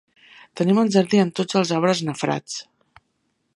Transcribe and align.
Tenim 0.61 0.79
el 0.83 0.89
jardí 0.95 1.19
amb 1.25 1.37
tots 1.41 1.59
els 1.61 1.75
arbres 1.77 2.03
nafrats. 2.09 2.59